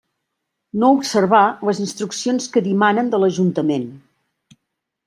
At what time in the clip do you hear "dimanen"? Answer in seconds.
2.71-3.13